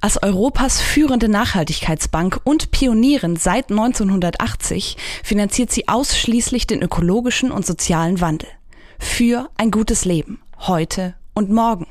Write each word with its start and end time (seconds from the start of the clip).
Als 0.00 0.22
Europas 0.22 0.80
führende 0.80 1.28
Nachhaltigkeitsbank 1.28 2.40
und 2.44 2.70
Pionierin 2.70 3.36
seit 3.36 3.70
1980 3.70 4.96
finanziert 5.24 5.70
sie 5.70 5.88
ausschließlich 5.88 6.66
den 6.66 6.82
ökologischen 6.82 7.50
und 7.50 7.66
sozialen 7.66 8.20
Wandel. 8.20 8.48
Für 8.98 9.50
ein 9.56 9.70
gutes 9.70 10.04
Leben. 10.04 10.40
Heute 10.58 11.14
und 11.34 11.50
morgen. 11.50 11.86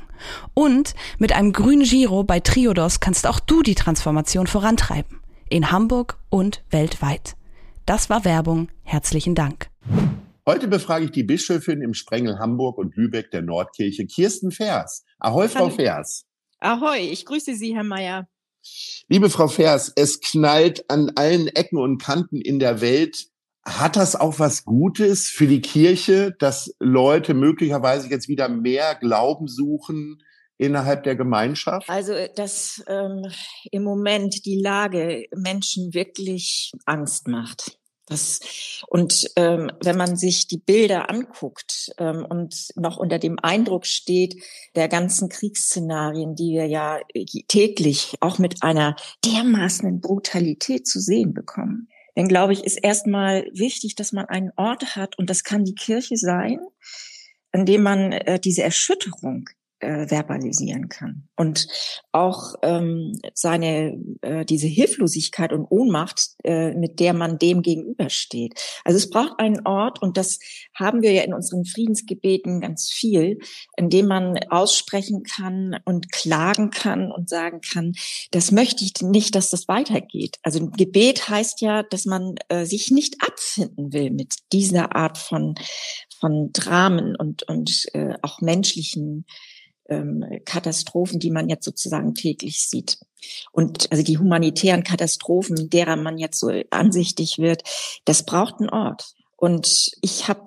Und 0.54 0.94
mit 1.18 1.32
einem 1.32 1.52
grünen 1.52 1.84
Giro 1.84 2.24
bei 2.24 2.40
Triodos 2.40 3.00
kannst 3.00 3.26
auch 3.26 3.40
du 3.40 3.62
die 3.62 3.74
Transformation 3.74 4.46
vorantreiben. 4.46 5.20
In 5.48 5.70
Hamburg 5.70 6.18
und 6.28 6.62
weltweit. 6.70 7.36
Das 7.86 8.10
war 8.10 8.24
Werbung. 8.24 8.68
Herzlichen 8.82 9.34
Dank. 9.34 9.70
Heute 10.46 10.68
befrage 10.68 11.06
ich 11.06 11.10
die 11.10 11.24
Bischöfin 11.24 11.82
im 11.82 11.94
Sprengel 11.94 12.38
Hamburg 12.38 12.78
und 12.78 12.96
Lübeck 12.96 13.30
der 13.30 13.42
Nordkirche, 13.42 14.06
Kirsten 14.06 14.50
Vers. 14.50 15.04
Ahoi, 15.18 15.48
Frau. 15.48 15.70
Vers. 15.70 16.27
Ahoi, 16.60 16.98
ich 16.98 17.24
grüße 17.24 17.54
Sie, 17.54 17.74
Herr 17.74 17.84
Mayer. 17.84 18.28
Liebe 19.08 19.30
Frau 19.30 19.48
Vers, 19.48 19.92
es 19.94 20.20
knallt 20.20 20.90
an 20.90 21.12
allen 21.14 21.46
Ecken 21.48 21.78
und 21.78 21.98
Kanten 21.98 22.40
in 22.40 22.58
der 22.58 22.80
Welt 22.80 23.28
hat 23.64 23.96
das 23.96 24.16
auch 24.16 24.38
was 24.38 24.64
Gutes 24.64 25.28
für 25.28 25.46
die 25.46 25.60
Kirche, 25.60 26.34
dass 26.38 26.74
Leute 26.80 27.34
möglicherweise 27.34 28.08
jetzt 28.08 28.28
wieder 28.28 28.48
mehr 28.48 28.94
Glauben 28.94 29.46
suchen 29.46 30.22
innerhalb 30.56 31.04
der 31.04 31.16
Gemeinschaft? 31.16 31.88
Also, 31.88 32.14
dass 32.34 32.82
ähm, 32.88 33.26
im 33.70 33.84
Moment 33.84 34.44
die 34.46 34.60
Lage 34.60 35.26
Menschen 35.36 35.94
wirklich 35.94 36.72
Angst 36.86 37.28
macht. 37.28 37.77
Das, 38.08 38.40
und 38.88 39.30
ähm, 39.36 39.70
wenn 39.82 39.96
man 39.96 40.16
sich 40.16 40.46
die 40.46 40.58
Bilder 40.58 41.10
anguckt 41.10 41.92
ähm, 41.98 42.24
und 42.24 42.68
noch 42.74 42.96
unter 42.96 43.18
dem 43.18 43.38
Eindruck 43.38 43.84
steht 43.84 44.42
der 44.74 44.88
ganzen 44.88 45.28
Kriegsszenarien, 45.28 46.34
die 46.34 46.54
wir 46.54 46.66
ja 46.66 47.00
täglich 47.48 48.16
auch 48.20 48.38
mit 48.38 48.62
einer 48.62 48.96
dermaßenen 49.24 50.00
Brutalität 50.00 50.86
zu 50.86 51.00
sehen 51.00 51.34
bekommen, 51.34 51.88
dann 52.14 52.28
glaube 52.28 52.52
ich, 52.52 52.64
ist 52.64 52.78
erstmal 52.82 53.48
wichtig, 53.52 53.94
dass 53.94 54.12
man 54.12 54.24
einen 54.24 54.50
Ort 54.56 54.96
hat, 54.96 55.18
und 55.18 55.30
das 55.30 55.44
kann 55.44 55.64
die 55.64 55.74
Kirche 55.74 56.16
sein, 56.16 56.58
an 57.52 57.64
dem 57.64 57.82
man 57.82 58.12
äh, 58.12 58.40
diese 58.40 58.62
Erschütterung 58.62 59.48
äh, 59.80 60.08
verbalisieren 60.08 60.88
kann 60.88 61.28
und 61.36 61.68
auch 62.12 62.54
ähm, 62.62 63.18
seine 63.34 63.96
äh, 64.22 64.44
diese 64.44 64.66
Hilflosigkeit 64.66 65.52
und 65.52 65.66
Ohnmacht, 65.70 66.34
äh, 66.44 66.74
mit 66.74 66.98
der 67.00 67.14
man 67.14 67.38
dem 67.38 67.62
gegenübersteht. 67.62 68.60
Also 68.84 68.96
es 68.96 69.08
braucht 69.08 69.38
einen 69.38 69.66
Ort 69.66 70.02
und 70.02 70.16
das 70.16 70.40
haben 70.74 71.02
wir 71.02 71.12
ja 71.12 71.22
in 71.22 71.34
unseren 71.34 71.64
Friedensgebeten 71.64 72.60
ganz 72.60 72.90
viel, 72.90 73.38
in 73.76 73.88
dem 73.88 74.06
man 74.06 74.38
aussprechen 74.50 75.22
kann 75.22 75.78
und 75.84 76.10
klagen 76.10 76.70
kann 76.70 77.12
und 77.12 77.28
sagen 77.28 77.60
kann, 77.60 77.92
das 78.32 78.50
möchte 78.50 78.84
ich 78.84 78.94
nicht, 79.02 79.34
dass 79.34 79.50
das 79.50 79.68
weitergeht. 79.68 80.38
Also 80.42 80.68
Gebet 80.70 81.28
heißt 81.28 81.60
ja, 81.60 81.82
dass 81.84 82.04
man 82.04 82.34
äh, 82.48 82.64
sich 82.64 82.90
nicht 82.90 83.16
abfinden 83.20 83.92
will 83.92 84.10
mit 84.10 84.34
dieser 84.52 84.96
Art 84.96 85.18
von 85.18 85.54
von 86.20 86.50
Dramen 86.52 87.14
und 87.14 87.44
und 87.44 87.86
äh, 87.92 88.14
auch 88.22 88.40
menschlichen 88.40 89.24
ähm, 89.88 90.24
Katastrophen, 90.44 91.18
die 91.18 91.30
man 91.30 91.48
jetzt 91.48 91.64
sozusagen 91.64 92.14
täglich 92.14 92.68
sieht. 92.68 92.98
Und 93.52 93.90
also 93.90 94.04
die 94.04 94.18
humanitären 94.18 94.84
Katastrophen, 94.84 95.70
derer 95.70 95.96
man 95.96 96.18
jetzt 96.18 96.38
so 96.38 96.50
ansichtig 96.70 97.38
wird, 97.38 97.62
das 98.04 98.24
braucht 98.24 98.60
einen 98.60 98.70
Ort. 98.70 99.14
Und 99.36 99.92
ich 100.02 100.26
habe 100.26 100.46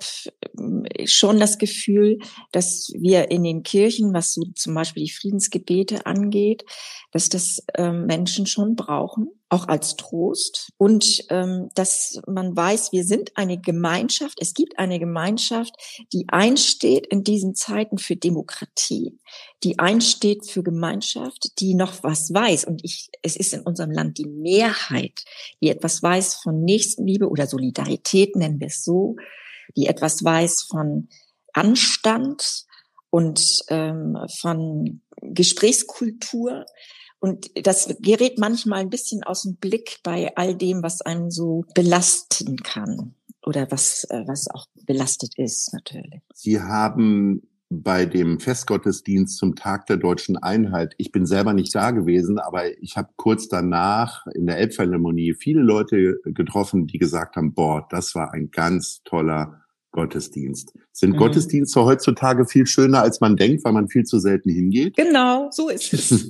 ähm, 0.57 0.85
schon 1.05 1.39
das 1.39 1.57
Gefühl, 1.57 2.19
dass 2.51 2.91
wir 2.93 3.31
in 3.31 3.43
den 3.43 3.63
Kirchen, 3.63 4.13
was 4.13 4.33
so 4.33 4.43
zum 4.55 4.73
Beispiel 4.73 5.05
die 5.05 5.11
Friedensgebete 5.11 6.05
angeht, 6.05 6.65
dass 7.11 7.29
das 7.29 7.63
ähm, 7.75 8.05
Menschen 8.05 8.47
schon 8.47 8.75
brauchen, 8.75 9.29
auch 9.51 9.67
als 9.67 9.97
Trost. 9.97 10.71
Und 10.77 11.25
ähm, 11.29 11.69
dass 11.75 12.21
man 12.25 12.55
weiß, 12.55 12.93
wir 12.93 13.03
sind 13.03 13.35
eine 13.35 13.59
Gemeinschaft, 13.59 14.37
es 14.39 14.53
gibt 14.53 14.79
eine 14.79 14.97
Gemeinschaft, 14.97 15.75
die 16.13 16.25
einsteht 16.29 17.05
in 17.07 17.25
diesen 17.25 17.53
Zeiten 17.53 17.97
für 17.97 18.15
Demokratie, 18.15 19.19
die 19.63 19.77
einsteht 19.77 20.49
für 20.49 20.63
Gemeinschaft, 20.63 21.59
die 21.59 21.75
noch 21.75 22.01
was 22.01 22.33
weiß. 22.33 22.63
Und 22.63 22.85
ich, 22.85 23.09
es 23.23 23.35
ist 23.35 23.53
in 23.53 23.61
unserem 23.61 23.91
Land 23.91 24.17
die 24.19 24.27
Mehrheit, 24.27 25.25
die 25.61 25.69
etwas 25.69 26.01
weiß 26.01 26.35
von 26.35 26.63
Nächstenliebe 26.63 27.27
oder 27.27 27.45
Solidarität, 27.45 28.37
nennen 28.37 28.61
wir 28.61 28.67
es 28.67 28.85
so, 28.85 29.17
die 29.75 29.87
etwas 29.87 30.23
weiß 30.23 30.63
von 30.63 31.09
Anstand 31.51 32.63
und 33.09 33.63
ähm, 33.67 34.17
von 34.39 35.01
Gesprächskultur. 35.21 36.65
Und 37.21 37.51
das 37.65 37.95
gerät 37.99 38.39
manchmal 38.39 38.79
ein 38.79 38.89
bisschen 38.89 39.23
aus 39.23 39.43
dem 39.43 39.55
Blick 39.55 39.99
bei 40.03 40.35
all 40.35 40.55
dem, 40.55 40.81
was 40.81 41.01
einen 41.01 41.29
so 41.29 41.65
belasten 41.75 42.57
kann 42.57 43.13
oder 43.45 43.69
was, 43.69 44.05
äh, 44.05 44.23
was 44.25 44.49
auch 44.49 44.65
belastet 44.87 45.37
ist 45.37 45.71
natürlich. 45.71 46.21
Sie 46.33 46.59
haben 46.59 47.43
bei 47.69 48.05
dem 48.05 48.39
Festgottesdienst 48.39 49.37
zum 49.37 49.55
Tag 49.55 49.85
der 49.85 49.97
deutschen 49.97 50.35
Einheit. 50.35 50.95
Ich 50.97 51.11
bin 51.11 51.27
selber 51.27 51.53
nicht 51.53 51.73
da 51.75 51.91
gewesen, 51.91 52.39
aber 52.39 52.77
ich 52.81 52.97
habe 52.97 53.09
kurz 53.15 53.47
danach 53.47 54.25
in 54.33 54.47
der 54.47 54.57
Elbphilharmonie 54.57 55.35
viele 55.35 55.61
Leute 55.61 56.19
getroffen, 56.25 56.87
die 56.87 56.97
gesagt 56.97 57.35
haben, 57.35 57.53
boah, 57.53 57.87
das 57.89 58.15
war 58.15 58.33
ein 58.33 58.49
ganz 58.49 59.03
toller 59.03 59.60
Gottesdienst. 59.91 60.73
Sind 60.93 61.11
mhm. 61.11 61.17
Gottesdienste 61.17 61.83
heutzutage 61.83 62.45
viel 62.45 62.65
schöner, 62.65 63.01
als 63.01 63.19
man 63.19 63.35
denkt, 63.35 63.63
weil 63.65 63.73
man 63.73 63.89
viel 63.89 64.03
zu 64.03 64.19
selten 64.19 64.49
hingeht? 64.49 64.95
Genau, 64.95 65.49
so 65.51 65.69
ist 65.69 65.93
es. 65.93 66.29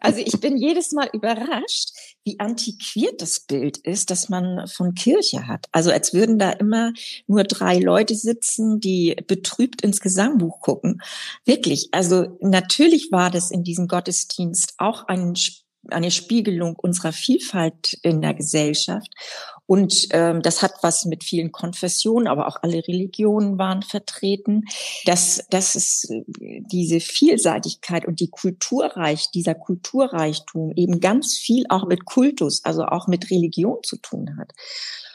also 0.00 0.18
ich 0.18 0.40
bin 0.40 0.56
jedes 0.56 0.92
Mal 0.92 1.10
überrascht, 1.12 1.90
wie 2.24 2.40
antiquiert 2.40 3.20
das 3.20 3.40
Bild 3.40 3.78
ist, 3.78 4.10
das 4.10 4.30
man 4.30 4.66
von 4.66 4.94
Kirche 4.94 5.46
hat. 5.46 5.66
Also 5.72 5.90
als 5.90 6.14
würden 6.14 6.38
da 6.38 6.50
immer 6.50 6.92
nur 7.26 7.44
drei 7.44 7.78
Leute 7.78 8.14
sitzen, 8.14 8.80
die 8.80 9.14
betrübt 9.26 9.82
ins 9.82 10.00
Gesangbuch 10.00 10.60
gucken. 10.60 11.02
Wirklich, 11.44 11.88
also 11.92 12.38
natürlich 12.40 13.12
war 13.12 13.30
das 13.30 13.50
in 13.50 13.62
diesem 13.62 13.88
Gottesdienst 13.88 14.74
auch 14.78 15.06
ein 15.08 15.34
eine 15.90 16.10
Spiegelung 16.10 16.76
unserer 16.76 17.12
Vielfalt 17.12 17.98
in 18.02 18.20
der 18.20 18.34
Gesellschaft. 18.34 19.08
Und 19.72 20.08
ähm, 20.10 20.42
das 20.42 20.60
hat 20.60 20.74
was 20.82 21.06
mit 21.06 21.24
vielen 21.24 21.50
Konfessionen, 21.50 22.28
aber 22.28 22.46
auch 22.46 22.58
alle 22.60 22.86
Religionen 22.86 23.56
waren 23.56 23.80
vertreten. 23.80 24.64
Dass, 25.06 25.46
dass 25.48 25.76
es 25.76 26.10
äh, 26.10 26.60
diese 26.70 27.00
Vielseitigkeit 27.00 28.06
und 28.06 28.20
die 28.20 28.28
Kulturreich, 28.28 29.30
dieser 29.30 29.54
Kulturreichtum 29.54 30.74
eben 30.76 31.00
ganz 31.00 31.38
viel 31.38 31.64
auch 31.70 31.86
mit 31.86 32.04
Kultus, 32.04 32.62
also 32.66 32.84
auch 32.84 33.08
mit 33.08 33.30
Religion 33.30 33.78
zu 33.82 33.96
tun 33.96 34.36
hat. 34.38 34.52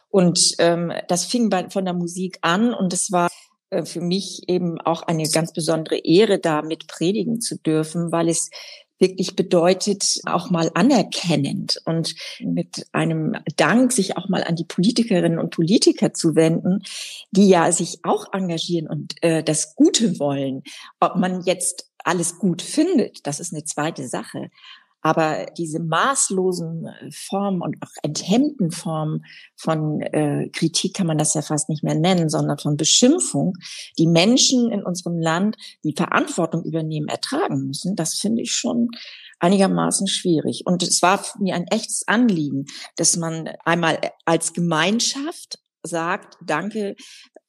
Und 0.09 0.55
ähm, 0.57 0.91
das 1.07 1.25
fing 1.25 1.51
bei, 1.51 1.69
von 1.69 1.85
der 1.85 1.93
Musik 1.93 2.39
an 2.41 2.73
und 2.73 2.93
es 2.93 3.11
war 3.11 3.29
äh, 3.69 3.85
für 3.85 4.01
mich 4.01 4.49
eben 4.49 4.81
auch 4.81 5.03
eine 5.03 5.29
ganz 5.29 5.53
besondere 5.53 5.99
Ehre, 5.99 6.39
da 6.39 6.63
mit 6.63 6.87
predigen 6.87 7.41
zu 7.41 7.59
dürfen, 7.59 8.11
weil 8.11 8.27
es 8.27 8.49
wirklich 8.99 9.35
bedeutet, 9.35 10.19
auch 10.25 10.49
mal 10.49 10.71
anerkennend 10.73 11.81
und 11.85 12.15
mit 12.39 12.87
einem 12.91 13.35
Dank 13.55 13.91
sich 13.91 14.17
auch 14.17 14.29
mal 14.29 14.43
an 14.43 14.55
die 14.55 14.65
Politikerinnen 14.65 15.39
und 15.39 15.51
Politiker 15.51 16.13
zu 16.13 16.35
wenden, 16.35 16.83
die 17.31 17.47
ja 17.47 17.71
sich 17.71 17.99
auch 18.03 18.33
engagieren 18.33 18.87
und 18.87 19.21
äh, 19.21 19.43
das 19.43 19.75
Gute 19.75 20.19
wollen. 20.19 20.63
Ob 20.99 21.15
man 21.15 21.41
jetzt 21.43 21.91
alles 22.03 22.39
gut 22.39 22.61
findet, 22.61 23.27
das 23.27 23.39
ist 23.39 23.53
eine 23.53 23.65
zweite 23.65 24.07
Sache. 24.07 24.49
Aber 25.01 25.45
diese 25.57 25.79
maßlosen 25.79 26.85
äh, 26.85 27.11
Formen 27.11 27.61
und 27.61 27.77
auch 27.81 27.91
enthemmten 28.03 28.71
Formen 28.71 29.23
von 29.55 30.01
äh, 30.01 30.49
Kritik 30.49 30.95
kann 30.95 31.07
man 31.07 31.17
das 31.17 31.33
ja 31.33 31.41
fast 31.41 31.69
nicht 31.69 31.83
mehr 31.83 31.95
nennen, 31.95 32.29
sondern 32.29 32.57
von 32.57 32.77
Beschimpfung, 32.77 33.53
die 33.97 34.07
Menschen 34.07 34.71
in 34.71 34.83
unserem 34.83 35.19
Land, 35.19 35.55
die 35.83 35.93
Verantwortung 35.95 36.63
übernehmen, 36.63 37.07
ertragen 37.07 37.67
müssen, 37.67 37.95
das 37.95 38.15
finde 38.15 38.41
ich 38.41 38.51
schon 38.51 38.89
einigermaßen 39.39 40.07
schwierig. 40.07 40.63
Und 40.65 40.83
es 40.83 41.01
war 41.01 41.23
mir 41.39 41.55
ein 41.55 41.67
echtes 41.67 42.07
Anliegen, 42.07 42.65
dass 42.95 43.17
man 43.17 43.49
einmal 43.65 43.99
als 44.25 44.53
Gemeinschaft 44.53 45.59
sagt, 45.83 46.37
danke 46.41 46.95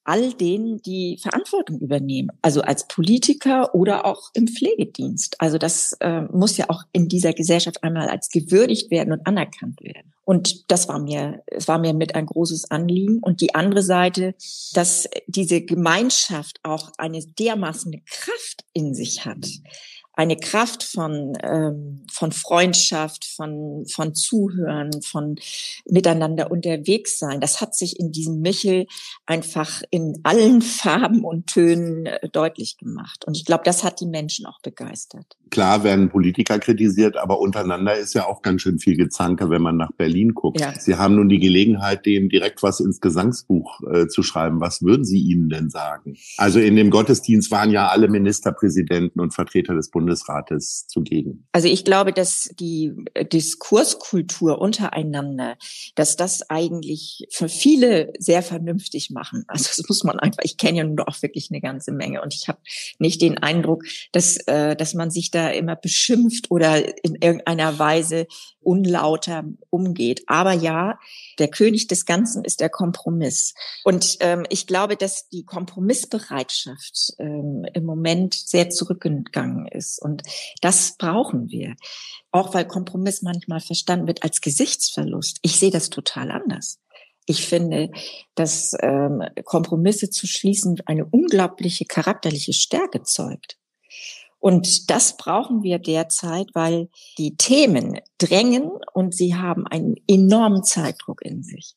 all 0.09 0.33
denen, 0.33 0.81
die 0.81 1.19
Verantwortung 1.21 1.81
übernehmen, 1.81 2.31
also 2.41 2.63
als 2.63 2.89
Politiker 2.89 3.75
oder 3.75 4.07
auch 4.07 4.31
im 4.33 4.49
Pflegedienst. 4.49 5.39
Also 5.39 5.59
das 5.59 5.93
äh, 6.01 6.23
muss 6.33 6.57
ja 6.57 6.71
auch 6.71 6.83
in 6.93 7.09
dieser 7.09 7.35
Gesellschaft 7.35 7.85
einmal 7.85 8.09
als 8.09 8.31
gewürdigt 8.31 8.91
werden 8.91 9.13
und 9.13 9.27
anerkannt 9.27 9.83
werden. 9.83 10.15
Und 10.29 10.71
das 10.71 10.89
war 10.89 10.99
mir, 10.99 11.43
es 11.47 11.69
war 11.69 11.79
mir 11.79 11.95
mit 11.95 12.15
ein 12.15 12.27
großes 12.27 12.71
Anliegen. 12.71 13.21
Und 13.21 13.41
die 13.41 13.55
andere 13.55 13.83
Seite, 13.83 14.35
dass 14.75 15.09
diese 15.27 15.63
Gemeinschaft 15.63 16.61
auch 16.65 16.93
eine 16.99 17.25
dermaßen 17.25 18.05
Kraft 18.05 18.67
in 18.75 18.95
sich 18.95 19.25
hat 19.25 19.47
eine 20.19 20.37
Kraft 20.37 20.83
von, 20.83 21.39
ähm, 21.45 22.05
von 22.11 22.33
Freundschaft, 22.33 23.25
von, 23.25 23.87
von 23.87 24.17
Zuhören, 24.17 24.91
von 25.01 25.37
miteinander 25.89 26.51
unterwegs 26.51 27.21
sein. 27.21 27.41
Das 27.41 27.61
hat 27.61 27.77
sich 27.77 28.01
in 28.01 28.11
diesem 28.11 28.41
Michel 28.41 28.89
einfach 29.27 29.81
in 29.91 30.19
allen 30.25 30.61
Farben 30.79 31.23
und 31.23 31.47
Tönen 31.47 32.07
äh, 32.07 32.29
deutlich 32.31 32.79
gemacht. 32.79 33.27
Und 33.27 33.37
ich 33.37 33.45
glaube, 33.45 33.63
das 33.65 33.85
hat 33.85 34.01
die 34.01 34.07
Menschen 34.07 34.45
auch 34.45 34.61
begeistert. 34.61 35.37
Klar 35.51 35.85
werden 35.85 36.09
Politiker 36.09 36.59
kritisiert, 36.59 37.17
aber 37.17 37.39
untereinander 37.39 37.97
ist 37.97 38.13
ja 38.15 38.27
auch 38.27 38.43
ganz 38.43 38.63
schön 38.63 38.81
viel 38.81 38.97
Gezanke, 38.97 39.51
wenn 39.51 39.63
man 39.63 39.77
nach 39.77 39.93
Berlin 39.93 40.18
guckt. 40.27 40.61
Ja. 40.61 40.79
Sie 40.79 40.97
haben 40.97 41.15
nun 41.15 41.29
die 41.29 41.39
Gelegenheit, 41.39 42.07
dem 42.07 42.29
direkt 42.29 42.63
was 42.63 42.81
ins 42.81 43.01
Gesangsbuch 43.01 43.81
äh, 43.91 44.09
zu 44.09 44.23
schreiben. 44.23 44.61
Was 44.61 44.83
würden 44.83 45.05
Sie 45.05 45.21
ihnen 45.21 45.49
denn 45.49 45.71
sagen? 45.71 46.17
Also 46.37 46.61
in 46.61 46.77
dem 46.77 46.91
Gottesdienst 46.91 47.51
waren 47.51 47.71
ja 47.71 47.89
alle 47.89 48.09
Ministerpräsidenten 48.09 49.21
und 49.21 49.33
Vertreter 49.33 49.75
des 49.75 49.91
Bundes 49.91 50.09
Bundesrates 50.09 50.87
zugegen? 50.87 51.47
Also 51.53 51.69
ich 51.69 51.85
glaube, 51.85 52.13
dass 52.13 52.51
die 52.59 52.93
äh, 53.15 53.25
Diskurskultur 53.25 54.61
untereinander, 54.61 55.57
dass 55.95 56.17
das 56.17 56.49
eigentlich 56.49 57.27
für 57.31 57.49
viele 57.49 58.13
sehr 58.19 58.43
vernünftig 58.43 59.11
machen. 59.11 59.45
Also 59.49 59.65
das 59.77 59.89
muss 59.89 60.05
man 60.05 60.19
einfach, 60.19 60.43
ich 60.45 60.57
kenne 60.57 60.79
ja 60.79 60.85
nun 60.85 61.01
auch 61.01 61.21
wirklich 61.23 61.49
eine 61.51 61.61
ganze 61.61 61.93
Menge 61.93 62.23
und 62.23 62.35
ich 62.35 62.49
habe 62.49 62.59
nicht 62.99 63.21
den 63.21 63.39
Eindruck, 63.39 63.85
dass, 64.13 64.37
äh, 64.47 64.77
dass 64.77 64.95
man 64.95 65.11
sich 65.11 65.31
da 65.31 65.51
immer 65.51 65.77
beschimpft 65.77 66.51
oder 66.51 67.05
in 67.05 67.17
irgendeiner 67.17 67.79
Weise 67.79 68.27
unlauter 68.61 69.45
umgeht. 69.71 70.08
Aber 70.27 70.53
ja, 70.53 70.99
der 71.39 71.49
König 71.49 71.87
des 71.89 72.07
Ganzen 72.07 72.45
ist 72.45 72.61
der 72.61 72.69
Kompromiss. 72.69 73.55
Und 73.85 74.17
ähm, 74.21 74.45
ich 74.49 74.67
glaube, 74.67 74.97
dass 74.97 75.29
die 75.29 75.45
Kompromissbereitschaft 75.45 77.15
ähm, 77.19 77.67
im 77.73 77.85
Moment 77.85 78.35
sehr 78.35 78.71
zurückgegangen 78.71 79.67
ist. 79.69 80.01
Und 80.03 80.23
das 80.61 80.97
brauchen 80.97 81.49
wir. 81.49 81.75
Auch 82.31 82.55
weil 82.55 82.67
Kompromiss 82.67 83.23
manchmal 83.23 83.61
verstanden 83.61 84.07
wird 84.07 84.23
als 84.23 84.41
Gesichtsverlust. 84.41 85.39
Ich 85.43 85.59
sehe 85.59 85.71
das 85.71 85.91
total 85.91 86.31
anders. 86.31 86.79
Ich 87.27 87.47
finde, 87.47 87.91
dass 88.35 88.73
ähm, 88.81 89.23
Kompromisse 89.45 90.09
zu 90.09 90.27
schließen 90.27 90.81
eine 90.87 91.05
unglaubliche 91.05 91.85
charakterliche 91.85 92.55
Stärke 92.55 93.03
zeugt. 93.03 93.59
Und 94.39 94.91
das 94.91 95.17
brauchen 95.17 95.63
wir 95.63 95.79
derzeit, 95.79 96.49
weil 96.55 96.89
die 97.19 97.37
Themen 97.37 97.99
drängen 98.19 98.71
und 98.93 99.15
sie 99.15 99.35
haben 99.35 99.67
einen 99.67 99.97
enormen 100.07 100.63
Zeitdruck 100.63 101.23
in 101.23 101.43
sich. 101.43 101.75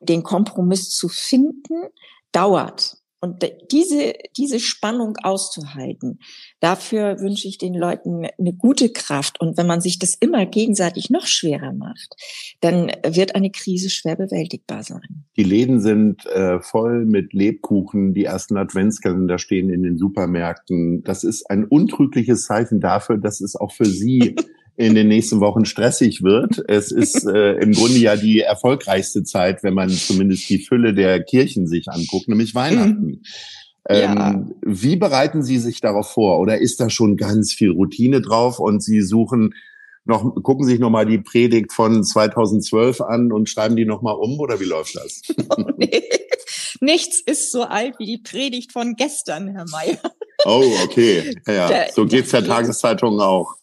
Den 0.00 0.22
Kompromiss 0.22 0.90
zu 0.90 1.08
finden, 1.08 1.88
dauert. 2.32 2.97
Und 3.20 3.42
diese, 3.72 4.14
diese 4.36 4.60
Spannung 4.60 5.16
auszuhalten, 5.22 6.20
dafür 6.60 7.20
wünsche 7.20 7.48
ich 7.48 7.58
den 7.58 7.74
Leuten 7.74 8.26
eine 8.38 8.52
gute 8.52 8.90
Kraft. 8.90 9.40
Und 9.40 9.56
wenn 9.56 9.66
man 9.66 9.80
sich 9.80 9.98
das 9.98 10.14
immer 10.14 10.46
gegenseitig 10.46 11.10
noch 11.10 11.26
schwerer 11.26 11.72
macht, 11.72 12.14
dann 12.60 12.92
wird 13.04 13.34
eine 13.34 13.50
Krise 13.50 13.90
schwer 13.90 14.16
bewältigbar 14.16 14.84
sein. 14.84 15.24
Die 15.36 15.42
Läden 15.42 15.80
sind 15.80 16.26
äh, 16.26 16.60
voll 16.60 17.06
mit 17.06 17.32
Lebkuchen. 17.32 18.14
Die 18.14 18.24
ersten 18.24 18.56
Adventskalender 18.56 19.38
stehen 19.38 19.70
in 19.70 19.82
den 19.82 19.98
Supermärkten. 19.98 21.02
Das 21.02 21.24
ist 21.24 21.50
ein 21.50 21.64
untrügliches 21.64 22.44
Zeichen 22.44 22.80
dafür, 22.80 23.18
dass 23.18 23.40
es 23.40 23.56
auch 23.56 23.72
für 23.72 23.86
Sie 23.86 24.36
in 24.78 24.94
den 24.94 25.08
nächsten 25.08 25.40
Wochen 25.40 25.64
stressig 25.64 26.22
wird. 26.22 26.62
Es 26.68 26.92
ist 26.92 27.26
äh, 27.26 27.54
im 27.54 27.72
Grunde 27.72 27.98
ja 27.98 28.16
die 28.16 28.40
erfolgreichste 28.40 29.24
Zeit, 29.24 29.62
wenn 29.64 29.74
man 29.74 29.90
zumindest 29.90 30.48
die 30.48 30.60
Fülle 30.60 30.94
der 30.94 31.22
Kirchen 31.22 31.66
sich 31.66 31.88
anguckt, 31.88 32.28
nämlich 32.28 32.54
Weihnachten. 32.54 33.06
Mhm. 33.06 33.22
Ja. 33.90 34.30
Ähm, 34.30 34.54
wie 34.64 34.96
bereiten 34.96 35.42
Sie 35.42 35.58
sich 35.58 35.80
darauf 35.80 36.12
vor? 36.12 36.38
Oder 36.38 36.58
ist 36.58 36.78
da 36.78 36.90
schon 36.90 37.16
ganz 37.16 37.52
viel 37.52 37.70
Routine 37.70 38.20
drauf 38.20 38.60
und 38.60 38.82
Sie 38.82 39.00
suchen 39.02 39.54
noch, 40.04 40.34
gucken 40.42 40.64
sich 40.64 40.78
nochmal 40.78 41.06
die 41.06 41.18
Predigt 41.18 41.72
von 41.72 42.04
2012 42.04 43.00
an 43.00 43.32
und 43.32 43.48
schreiben 43.48 43.76
die 43.76 43.84
nochmal 43.84 44.14
um 44.14 44.38
oder 44.38 44.60
wie 44.60 44.64
läuft 44.64 44.96
das? 44.96 45.22
Oh, 45.50 45.64
nee. 45.76 46.02
Nichts 46.80 47.20
ist 47.20 47.50
so 47.50 47.62
alt 47.62 47.98
wie 47.98 48.06
die 48.06 48.18
Predigt 48.18 48.72
von 48.72 48.94
gestern, 48.94 49.48
Herr 49.48 49.66
Mayer. 49.70 49.98
Oh, 50.44 50.70
okay. 50.84 51.34
Ja, 51.46 51.86
so 51.94 52.06
geht's 52.06 52.30
der 52.30 52.44
Tageszeitung 52.44 53.20
auch. 53.20 53.56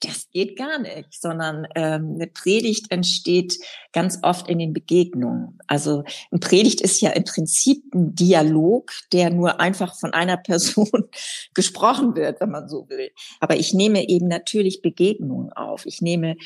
Das 0.00 0.28
geht 0.30 0.56
gar 0.56 0.78
nicht, 0.78 1.12
sondern 1.12 1.66
ähm, 1.74 2.14
eine 2.14 2.26
Predigt 2.26 2.90
entsteht 2.90 3.58
ganz 3.92 4.18
oft 4.22 4.48
in 4.48 4.58
den 4.58 4.72
Begegnungen. 4.72 5.58
Also 5.66 6.04
ein 6.30 6.40
Predigt 6.40 6.80
ist 6.80 7.00
ja 7.00 7.10
im 7.10 7.24
Prinzip 7.24 7.82
ein 7.94 8.14
Dialog, 8.14 8.92
der 9.12 9.30
nur 9.30 9.60
einfach 9.60 9.98
von 9.98 10.12
einer 10.12 10.36
Person 10.36 11.08
gesprochen 11.54 12.14
wird, 12.14 12.40
wenn 12.40 12.50
man 12.50 12.68
so 12.68 12.88
will. 12.88 13.10
Aber 13.40 13.56
ich 13.56 13.74
nehme 13.74 14.08
eben 14.08 14.28
natürlich 14.28 14.82
Begegnungen 14.82 15.52
auf. 15.52 15.84
Ich 15.84 16.00
nehme 16.00 16.36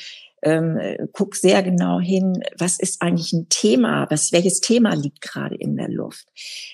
ähm, 0.41 0.79
guck 1.13 1.35
sehr 1.35 1.63
genau 1.63 1.99
hin, 1.99 2.43
was 2.57 2.79
ist 2.79 3.01
eigentlich 3.01 3.31
ein 3.33 3.47
Thema, 3.49 4.07
was 4.09 4.33
welches 4.33 4.59
Thema 4.59 4.93
liegt 4.93 5.21
gerade 5.21 5.55
in 5.55 5.77
der 5.77 5.89
Luft. 5.89 6.27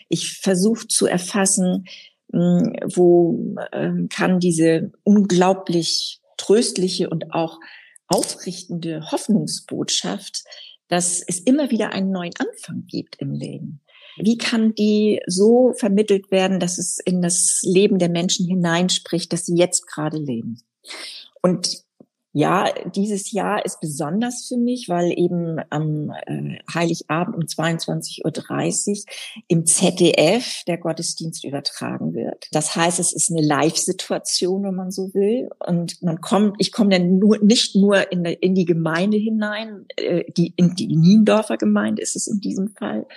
Ich 0.07 0.39
versuche 0.39 0.87
zu 0.87 1.05
erfassen, 1.05 1.85
hm, 2.31 2.73
wo 2.93 3.55
ähm, 3.71 4.09
kann 4.09 4.39
diese 4.39 4.91
unglaublich 5.03 6.19
tröstliche 6.39 7.09
und 7.09 7.33
auch 7.33 7.59
aufrichtende 8.07 9.11
Hoffnungsbotschaft, 9.11 10.43
dass 10.87 11.21
es 11.21 11.39
immer 11.39 11.69
wieder 11.69 11.91
einen 11.91 12.11
neuen 12.11 12.33
Anfang 12.39 12.85
gibt 12.87 13.17
im 13.17 13.33
Leben. 13.33 13.81
Wie 14.17 14.37
kann 14.37 14.73
die 14.73 15.21
so 15.27 15.73
vermittelt 15.77 16.31
werden, 16.31 16.59
dass 16.59 16.77
es 16.77 16.97
in 16.99 17.21
das 17.21 17.61
Leben 17.63 17.99
der 17.99 18.09
Menschen 18.09 18.47
hineinspricht, 18.47 19.31
dass 19.31 19.45
sie 19.45 19.55
jetzt 19.55 19.85
gerade 19.85 20.17
leben? 20.17 20.61
Und 21.41 21.83
ja, 22.31 22.71
dieses 22.95 23.31
Jahr 23.31 23.65
ist 23.65 23.79
besonders 23.79 24.45
für 24.47 24.57
mich, 24.57 24.87
weil 24.87 25.11
eben 25.17 25.59
am 25.71 26.11
äh, 26.27 26.59
Heiligabend 26.71 27.35
um 27.35 27.41
22.30 27.41 28.89
Uhr 28.89 29.13
im 29.47 29.65
ZDF 29.65 30.63
der 30.67 30.77
Gottesdienst 30.77 31.43
übertragen 31.43 32.13
wird. 32.13 32.47
Das 32.51 32.75
heißt, 32.75 32.99
es 32.99 33.13
ist 33.13 33.31
eine 33.31 33.41
Live-Situation, 33.41 34.63
wenn 34.63 34.75
man 34.75 34.91
so 34.91 35.11
will. 35.15 35.49
Und 35.65 36.03
man 36.03 36.21
kommt, 36.21 36.57
ich 36.59 36.71
komme 36.71 36.91
dann 36.91 37.17
nur, 37.17 37.39
nicht 37.39 37.75
nur 37.75 38.11
in, 38.11 38.23
in 38.25 38.53
die 38.53 38.65
Gemeinde 38.65 39.17
hinein, 39.17 39.85
äh, 39.95 40.23
die, 40.37 40.53
in 40.55 40.75
die 40.75 40.95
Niendorfer 40.95 41.57
Gemeinde 41.57 42.03
ist 42.03 42.15
es 42.15 42.27
in 42.27 42.39
diesem 42.39 42.69
Fall, 42.69 43.07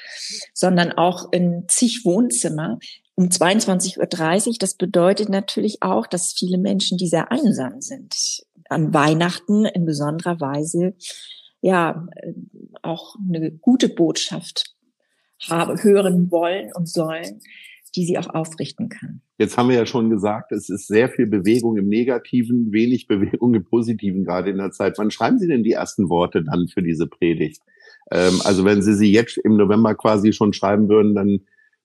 sondern 0.54 0.92
auch 0.92 1.32
in 1.32 1.64
zig 1.68 2.06
Wohnzimmer, 2.06 2.78
um 3.14 3.26
22.30 3.26 4.46
Uhr. 4.46 4.54
Das 4.58 4.74
bedeutet 4.74 5.28
natürlich 5.28 5.82
auch, 5.82 6.06
dass 6.06 6.32
viele 6.32 6.58
Menschen, 6.58 6.98
die 6.98 7.08
sehr 7.08 7.30
einsam 7.30 7.80
sind, 7.80 8.14
an 8.72 8.92
Weihnachten 8.94 9.64
in 9.64 9.84
besonderer 9.84 10.40
Weise 10.40 10.94
ja 11.60 12.06
auch 12.82 13.16
eine 13.16 13.52
gute 13.52 13.88
Botschaft 13.88 14.74
habe, 15.48 15.82
hören 15.82 16.30
wollen 16.30 16.70
und 16.74 16.88
sollen, 16.88 17.40
die 17.94 18.04
sie 18.04 18.18
auch 18.18 18.28
aufrichten 18.28 18.88
kann. 18.88 19.20
Jetzt 19.38 19.58
haben 19.58 19.68
wir 19.68 19.76
ja 19.76 19.86
schon 19.86 20.08
gesagt, 20.08 20.52
es 20.52 20.68
ist 20.68 20.86
sehr 20.86 21.08
viel 21.08 21.26
Bewegung 21.26 21.76
im 21.76 21.88
Negativen, 21.88 22.72
wenig 22.72 23.06
Bewegung 23.08 23.54
im 23.54 23.64
Positiven 23.64 24.24
gerade 24.24 24.50
in 24.50 24.58
der 24.58 24.70
Zeit. 24.70 24.98
Wann 24.98 25.10
schreiben 25.10 25.38
Sie 25.38 25.48
denn 25.48 25.62
die 25.62 25.72
ersten 25.72 26.08
Worte 26.08 26.42
dann 26.42 26.68
für 26.68 26.82
diese 26.82 27.06
Predigt? 27.06 27.62
Ähm, 28.10 28.40
also 28.44 28.64
wenn 28.64 28.82
Sie 28.82 28.94
sie 28.94 29.12
jetzt 29.12 29.36
im 29.38 29.56
November 29.56 29.94
quasi 29.94 30.32
schon 30.32 30.52
schreiben 30.52 30.88
würden, 30.88 31.14
dann 31.14 31.40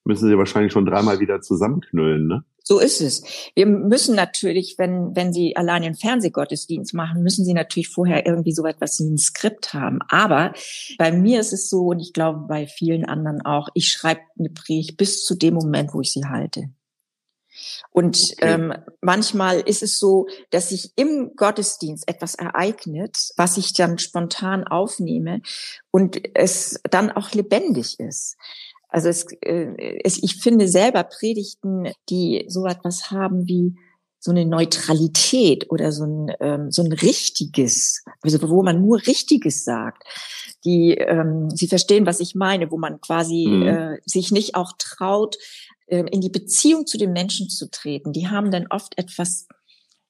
müssen 0.08 0.28
Sie 0.28 0.38
wahrscheinlich 0.38 0.72
schon 0.72 0.86
dreimal 0.86 1.20
wieder 1.20 1.40
zusammenknüllen, 1.40 2.26
ne? 2.26 2.44
So 2.64 2.80
ist 2.80 3.00
es. 3.00 3.22
Wir 3.54 3.64
müssen 3.64 4.14
natürlich, 4.14 4.74
wenn, 4.76 5.16
wenn 5.16 5.32
Sie 5.32 5.56
allein 5.56 5.82
den 5.82 5.94
Fernsehgottesdienst 5.94 6.92
machen, 6.92 7.22
müssen 7.22 7.44
Sie 7.44 7.54
natürlich 7.54 7.88
vorher 7.88 8.26
irgendwie 8.26 8.52
so 8.52 8.66
etwas 8.66 8.98
wie 9.00 9.08
ein 9.08 9.16
Skript 9.16 9.72
haben. 9.72 10.00
Aber 10.08 10.52
bei 10.98 11.10
mir 11.10 11.40
ist 11.40 11.54
es 11.54 11.70
so, 11.70 11.86
und 11.86 12.00
ich 12.00 12.12
glaube 12.12 12.40
bei 12.46 12.66
vielen 12.66 13.06
anderen 13.06 13.40
auch, 13.40 13.68
ich 13.72 13.88
schreibe 13.88 14.20
eine 14.38 14.50
Predigt 14.50 14.98
bis 14.98 15.24
zu 15.24 15.34
dem 15.34 15.54
Moment, 15.54 15.94
wo 15.94 16.02
ich 16.02 16.12
sie 16.12 16.26
halte. 16.26 16.68
Und 17.90 18.16
okay. 18.16 18.52
ähm, 18.52 18.74
manchmal 19.00 19.60
ist 19.60 19.82
es 19.82 19.98
so, 19.98 20.26
dass 20.50 20.68
sich 20.68 20.92
im 20.96 21.32
Gottesdienst 21.36 22.06
etwas 22.06 22.34
ereignet, 22.34 23.30
was 23.36 23.56
ich 23.56 23.72
dann 23.72 23.98
spontan 23.98 24.64
aufnehme 24.64 25.40
und 25.90 26.20
es 26.34 26.80
dann 26.90 27.10
auch 27.10 27.32
lebendig 27.32 27.98
ist. 27.98 28.36
Also 28.88 29.08
es, 29.08 29.26
äh, 29.42 29.98
es, 30.04 30.22
ich 30.22 30.36
finde 30.36 30.68
selber 30.68 31.04
Predigten, 31.04 31.92
die 32.08 32.44
so 32.48 32.66
etwas 32.66 33.10
haben 33.10 33.46
wie 33.46 33.74
so 34.20 34.32
eine 34.32 34.44
Neutralität 34.44 35.70
oder 35.70 35.92
so 35.92 36.04
ein, 36.04 36.32
ähm, 36.40 36.70
so 36.70 36.82
ein 36.82 36.92
richtiges, 36.92 38.02
also 38.20 38.48
wo 38.48 38.62
man 38.62 38.80
nur 38.80 38.98
Richtiges 39.06 39.64
sagt, 39.64 40.02
die 40.64 40.94
ähm, 40.94 41.50
sie 41.50 41.68
verstehen, 41.68 42.04
was 42.04 42.18
ich 42.18 42.34
meine, 42.34 42.70
wo 42.70 42.78
man 42.78 43.00
quasi 43.00 43.46
mhm. 43.46 43.66
äh, 43.66 43.98
sich 44.04 44.32
nicht 44.32 44.56
auch 44.56 44.72
traut, 44.78 45.36
äh, 45.86 46.04
in 46.10 46.20
die 46.20 46.30
Beziehung 46.30 46.86
zu 46.86 46.98
den 46.98 47.12
Menschen 47.12 47.48
zu 47.48 47.70
treten. 47.70 48.12
Die 48.12 48.28
haben 48.28 48.50
dann 48.50 48.66
oft 48.70 48.98
etwas 48.98 49.46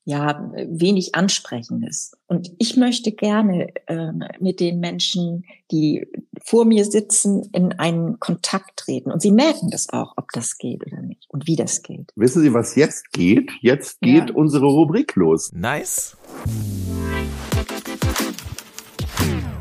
ja 0.09 0.51
wenig 0.67 1.15
Ansprechendes. 1.15 2.13
Und 2.29 2.51
ich 2.59 2.77
möchte 2.79 3.13
gerne 3.13 3.69
äh, 3.87 4.13
mit 4.41 4.59
den 4.59 4.81
Menschen, 4.81 5.45
die 5.71 6.07
vor 6.43 6.65
mir 6.65 6.87
sitzen, 6.87 7.43
in 7.53 7.73
einen 7.73 8.19
Kontakt 8.19 8.79
treten. 8.79 9.13
Und 9.13 9.21
sie 9.21 9.33
merken 9.33 9.71
das 9.71 9.91
auch, 9.91 10.15
ob 10.17 10.33
das 10.33 10.57
geht 10.57 10.87
oder 10.87 11.03
nicht 11.03 11.27
und 11.29 11.47
wie 11.47 11.57
das 11.57 11.83
geht. 11.83 12.11
Wissen 12.17 12.41
Sie, 12.41 12.55
was 12.55 12.75
jetzt 12.75 13.13
geht? 13.13 13.51
Jetzt 13.61 14.01
geht 14.01 14.31
ja. 14.31 14.35
unsere 14.35 14.65
Rubrik 14.65 15.15
los. 15.15 15.53
Nice 15.53 16.17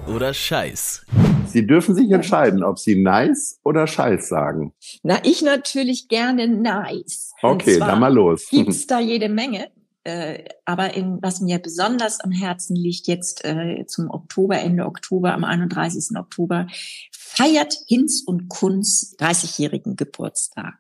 oder 0.07 0.33
Scheiß. 0.33 1.05
Sie 1.47 1.67
dürfen 1.67 1.93
sich 1.93 2.09
entscheiden, 2.09 2.63
ob 2.63 2.79
Sie 2.79 2.95
nice 2.95 3.59
oder 3.63 3.85
Scheiß 3.85 4.29
sagen. 4.29 4.73
Na, 5.03 5.19
ich 5.23 5.41
natürlich 5.41 6.07
gerne 6.07 6.47
nice. 6.47 7.33
Okay, 7.41 7.79
dann 7.79 7.99
mal 7.99 8.13
los. 8.13 8.47
Gibt's 8.49 8.87
da 8.87 8.99
jede 8.99 9.29
Menge. 9.29 9.69
Äh, 10.07 10.45
aber 10.63 10.93
in, 10.93 11.21
was 11.21 11.41
mir 11.41 11.59
besonders 11.59 12.21
am 12.21 12.31
Herzen 12.31 12.77
liegt, 12.77 13.07
jetzt 13.07 13.43
äh, 13.43 13.85
zum 13.87 14.09
Oktober, 14.09 14.57
Ende 14.57 14.85
Oktober, 14.85 15.33
am 15.33 15.43
31. 15.43 16.15
Oktober, 16.17 16.67
feiert 17.11 17.75
Hinz 17.87 18.23
und 18.25 18.47
Kunz 18.47 19.17
30-jährigen 19.19 19.97
Geburtstag. 19.97 20.75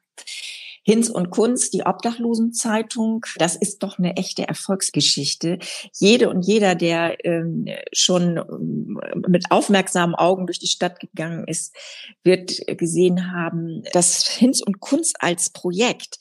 Hinz 0.81 1.09
und 1.09 1.29
Kunz, 1.29 1.69
die 1.69 1.83
Obdachlosenzeitung, 1.85 3.25
das 3.37 3.57
ist 3.57 3.83
doch 3.83 3.99
eine 3.99 4.15
echte 4.15 4.47
Erfolgsgeschichte. 4.47 5.59
Jede 5.93 6.29
und 6.29 6.43
jeder, 6.43 6.75
der 6.75 7.25
ähm, 7.25 7.65
schon 7.91 8.37
ähm, 8.37 8.97
mit 9.27 9.51
aufmerksamen 9.51 10.15
Augen 10.15 10.45
durch 10.45 10.59
die 10.59 10.67
Stadt 10.67 11.01
gegangen 11.01 11.45
ist, 11.45 11.75
wird 12.23 12.61
gesehen 12.77 13.33
haben, 13.33 13.83
dass 13.91 14.25
Hinz 14.25 14.61
und 14.61 14.79
Kunz 14.79 15.11
als 15.19 15.49
Projekt 15.49 16.17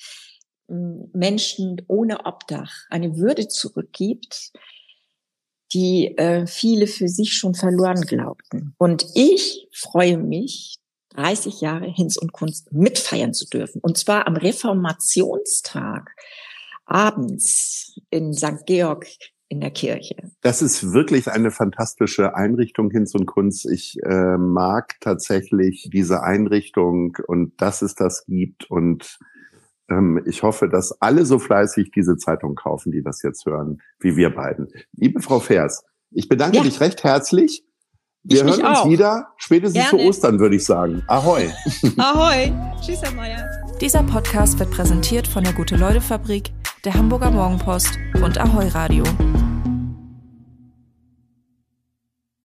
Menschen 0.68 1.82
ohne 1.88 2.26
Obdach 2.26 2.72
eine 2.90 3.16
Würde 3.16 3.48
zurückgibt, 3.48 4.52
die 5.72 6.16
äh, 6.16 6.46
viele 6.46 6.86
für 6.86 7.08
sich 7.08 7.34
schon 7.34 7.54
verloren 7.54 8.02
glaubten. 8.02 8.74
Und 8.78 9.06
ich 9.14 9.68
freue 9.72 10.18
mich, 10.18 10.76
30 11.16 11.60
Jahre 11.60 11.86
Hinz 11.86 12.16
und 12.16 12.32
Kunst 12.32 12.72
mitfeiern 12.72 13.32
zu 13.32 13.48
dürfen. 13.48 13.80
Und 13.80 13.96
zwar 13.98 14.26
am 14.26 14.36
Reformationstag 14.36 16.10
abends 16.84 17.98
in 18.10 18.32
St. 18.34 18.66
Georg 18.66 19.06
in 19.48 19.60
der 19.60 19.70
Kirche. 19.70 20.16
Das 20.42 20.60
ist 20.60 20.92
wirklich 20.92 21.28
eine 21.28 21.50
fantastische 21.50 22.34
Einrichtung 22.34 22.90
Hinz 22.90 23.14
und 23.14 23.26
Kunst. 23.26 23.66
Ich 23.66 23.96
äh, 24.02 24.36
mag 24.36 24.96
tatsächlich 25.00 25.88
diese 25.92 26.22
Einrichtung 26.22 27.16
und 27.26 27.60
dass 27.60 27.82
es 27.82 27.94
das 27.94 28.24
gibt 28.26 28.70
und 28.70 29.18
ich 30.24 30.42
hoffe, 30.42 30.68
dass 30.68 31.00
alle 31.00 31.24
so 31.24 31.38
fleißig 31.38 31.92
diese 31.92 32.16
Zeitung 32.16 32.54
kaufen, 32.56 32.90
die 32.90 33.02
das 33.02 33.22
jetzt 33.22 33.46
hören, 33.46 33.80
wie 34.00 34.16
wir 34.16 34.34
beiden. 34.34 34.68
Liebe 34.92 35.20
Frau 35.20 35.38
Vers, 35.38 35.84
ich 36.10 36.28
bedanke 36.28 36.58
ja. 36.58 36.62
dich 36.64 36.80
recht 36.80 37.04
herzlich. 37.04 37.64
Wir 38.24 38.42
hören 38.42 38.60
uns 38.60 38.78
auch. 38.78 38.88
wieder, 38.88 39.28
spätestens 39.36 39.88
Gerne. 39.88 40.02
zu 40.02 40.08
Ostern, 40.08 40.40
würde 40.40 40.56
ich 40.56 40.64
sagen. 40.64 41.02
Ahoi. 41.06 41.48
Ahoi. 41.96 42.52
Tschüss, 42.80 43.00
Herr 43.02 43.12
Meier. 43.12 43.48
Dieser 43.80 44.02
Podcast 44.02 44.58
wird 44.58 44.72
präsentiert 44.72 45.28
von 45.28 45.44
der 45.44 45.52
Gute-Leute-Fabrik, 45.52 46.50
der 46.84 46.94
Hamburger 46.94 47.30
Morgenpost 47.30 47.96
und 48.24 48.38
Ahoi 48.38 48.66
Radio. 48.68 49.04